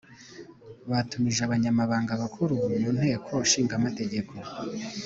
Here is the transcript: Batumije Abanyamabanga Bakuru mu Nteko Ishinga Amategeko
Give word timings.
Batumije 0.89 1.41
Abanyamabanga 1.43 2.19
Bakuru 2.21 2.53
mu 2.79 2.87
Nteko 2.97 3.29
Ishinga 3.45 3.73
Amategeko 3.79 4.33